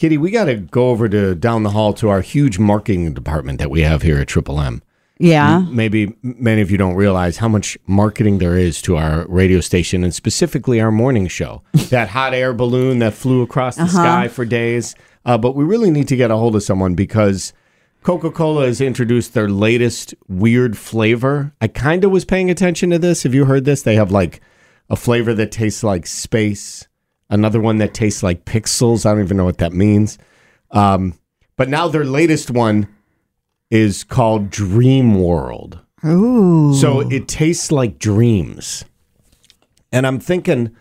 Kitty, 0.00 0.16
we 0.16 0.30
got 0.30 0.46
to 0.46 0.54
go 0.54 0.88
over 0.88 1.10
to 1.10 1.34
down 1.34 1.62
the 1.62 1.68
hall 1.68 1.92
to 1.92 2.08
our 2.08 2.22
huge 2.22 2.58
marketing 2.58 3.12
department 3.12 3.58
that 3.58 3.70
we 3.70 3.82
have 3.82 4.00
here 4.00 4.18
at 4.18 4.28
Triple 4.28 4.58
M. 4.58 4.82
Yeah. 5.18 5.66
Maybe 5.68 6.16
many 6.22 6.62
of 6.62 6.70
you 6.70 6.78
don't 6.78 6.94
realize 6.94 7.36
how 7.36 7.48
much 7.48 7.76
marketing 7.86 8.38
there 8.38 8.56
is 8.56 8.80
to 8.80 8.96
our 8.96 9.26
radio 9.28 9.60
station 9.60 10.02
and 10.02 10.14
specifically 10.14 10.80
our 10.80 10.90
morning 10.90 11.28
show. 11.28 11.60
that 11.90 12.08
hot 12.08 12.32
air 12.32 12.54
balloon 12.54 13.00
that 13.00 13.12
flew 13.12 13.42
across 13.42 13.76
the 13.76 13.88
sky 13.88 14.28
for 14.28 14.46
days. 14.46 14.94
Uh, 15.26 15.36
but 15.36 15.54
we 15.54 15.64
really 15.64 15.90
need 15.90 16.08
to 16.08 16.16
get 16.16 16.30
a 16.30 16.36
hold 16.38 16.56
of 16.56 16.62
someone 16.62 16.94
because 16.94 17.52
Coca 18.02 18.30
Cola 18.30 18.64
has 18.64 18.80
introduced 18.80 19.34
their 19.34 19.50
latest 19.50 20.14
weird 20.28 20.78
flavor. 20.78 21.52
I 21.60 21.68
kind 21.68 22.04
of 22.04 22.10
was 22.10 22.24
paying 22.24 22.48
attention 22.50 22.88
to 22.88 22.98
this. 22.98 23.24
Have 23.24 23.34
you 23.34 23.44
heard 23.44 23.66
this? 23.66 23.82
They 23.82 23.96
have 23.96 24.10
like 24.10 24.40
a 24.88 24.96
flavor 24.96 25.34
that 25.34 25.52
tastes 25.52 25.84
like 25.84 26.06
space, 26.06 26.88
another 27.30 27.60
one 27.60 27.78
that 27.78 27.94
tastes 27.94 28.22
like 28.22 28.44
pixels. 28.44 29.06
I 29.06 29.12
don't 29.12 29.24
even 29.24 29.36
know 29.36 29.44
what 29.44 29.58
that 29.58 29.72
means. 29.72 30.18
Um, 30.72 31.14
but 31.56 31.68
now 31.68 31.88
their 31.88 32.04
latest 32.04 32.50
one 32.50 32.88
is 33.70 34.04
called 34.04 34.50
Dream 34.50 35.20
World. 35.20 35.78
Ooh. 36.04 36.74
So 36.74 37.00
it 37.00 37.28
tastes 37.28 37.70
like 37.70 37.98
dreams. 37.98 38.84
And 39.92 40.06
I'm 40.06 40.18
thinking, 40.18 40.76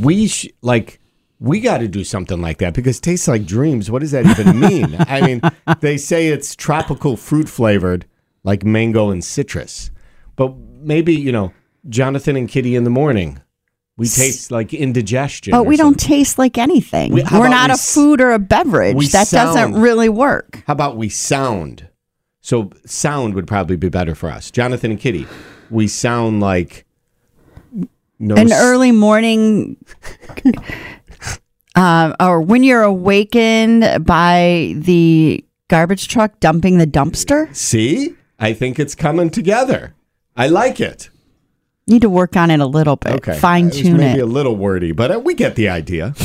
we 0.00 0.28
sh- 0.28 0.48
like 0.62 1.00
we 1.40 1.60
got 1.60 1.78
to 1.78 1.88
do 1.88 2.02
something 2.02 2.40
like 2.40 2.58
that 2.58 2.74
because 2.74 2.98
it 2.98 3.02
tastes 3.02 3.28
like 3.28 3.46
dreams. 3.46 3.90
What 3.90 4.00
does 4.00 4.10
that 4.12 4.26
even 4.26 4.58
mean? 4.60 4.96
I 4.98 5.20
mean, 5.20 5.40
they 5.80 5.96
say 5.96 6.28
it's 6.28 6.56
tropical 6.56 7.16
fruit 7.16 7.48
flavored, 7.48 8.06
like 8.42 8.64
mango 8.64 9.10
and 9.10 9.22
citrus. 9.22 9.90
But 10.36 10.56
maybe 10.56 11.14
you 11.14 11.32
know, 11.32 11.52
Jonathan 11.88 12.36
and 12.36 12.48
Kitty 12.48 12.74
in 12.74 12.84
the 12.84 12.90
morning, 12.90 13.40
we 13.98 14.06
taste 14.08 14.50
like 14.52 14.72
indigestion. 14.72 15.50
But 15.50 15.64
we 15.64 15.76
don't 15.76 15.98
taste 15.98 16.38
like 16.38 16.56
anything. 16.56 17.12
We, 17.12 17.24
We're 17.24 17.48
not 17.48 17.70
we 17.70 17.74
a 17.74 17.76
food 17.76 18.20
or 18.20 18.30
a 18.30 18.38
beverage. 18.38 19.10
That 19.10 19.28
doesn't 19.28 19.74
really 19.74 20.08
work. 20.08 20.62
How 20.66 20.72
about 20.72 20.96
we 20.96 21.08
sound? 21.08 21.88
So 22.40 22.70
sound 22.86 23.34
would 23.34 23.48
probably 23.48 23.76
be 23.76 23.88
better 23.88 24.14
for 24.14 24.30
us. 24.30 24.50
Jonathan 24.52 24.92
and 24.92 25.00
Kitty, 25.00 25.26
we 25.68 25.88
sound 25.88 26.40
like 26.40 26.86
no 28.20 28.36
An 28.36 28.50
s- 28.52 28.62
early 28.62 28.92
morning, 28.92 29.76
uh, 31.74 32.14
or 32.20 32.40
when 32.40 32.62
you're 32.62 32.82
awakened 32.82 34.06
by 34.06 34.74
the 34.76 35.44
garbage 35.66 36.06
truck 36.06 36.38
dumping 36.40 36.78
the 36.78 36.86
dumpster. 36.86 37.54
See, 37.54 38.14
I 38.38 38.52
think 38.52 38.78
it's 38.78 38.94
coming 38.94 39.30
together. 39.30 39.94
I 40.36 40.46
like 40.46 40.80
it. 40.80 41.10
Need 41.88 42.02
to 42.02 42.10
work 42.10 42.36
on 42.36 42.50
it 42.50 42.60
a 42.60 42.66
little 42.66 42.96
bit. 42.96 43.14
Okay, 43.14 43.38
Fine 43.38 43.70
tune 43.70 43.86
It 43.86 43.92
was 43.92 44.00
maybe 44.00 44.18
it. 44.20 44.22
a 44.22 44.26
little 44.26 44.54
wordy, 44.56 44.92
but 44.92 45.10
uh, 45.10 45.18
we 45.18 45.34
get 45.34 45.54
the 45.56 45.70
idea. 45.70 46.14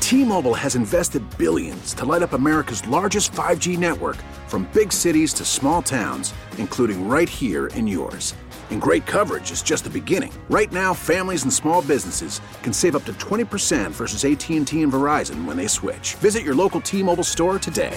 T-Mobile 0.00 0.54
has 0.54 0.74
invested 0.74 1.22
billions 1.38 1.94
to 1.94 2.04
light 2.04 2.22
up 2.22 2.32
America's 2.32 2.84
largest 2.88 3.30
5G 3.32 3.78
network 3.78 4.16
from 4.48 4.68
big 4.72 4.92
cities 4.92 5.32
to 5.34 5.44
small 5.44 5.82
towns, 5.82 6.34
including 6.56 7.06
right 7.08 7.28
here 7.28 7.66
in 7.68 7.86
yours. 7.86 8.34
And 8.70 8.80
great 8.82 9.06
coverage 9.06 9.50
is 9.52 9.62
just 9.62 9.84
the 9.84 9.90
beginning. 9.90 10.32
Right 10.50 10.72
now, 10.72 10.92
families 10.92 11.42
and 11.44 11.52
small 11.52 11.80
businesses 11.82 12.40
can 12.62 12.72
save 12.72 12.96
up 12.96 13.04
to 13.04 13.12
20% 13.14 13.90
versus 13.92 14.24
AT&T 14.24 14.82
and 14.82 14.92
Verizon 14.92 15.44
when 15.44 15.56
they 15.56 15.66
switch. 15.68 16.14
Visit 16.16 16.42
your 16.42 16.54
local 16.54 16.80
T-Mobile 16.80 17.24
store 17.24 17.58
today. 17.58 17.96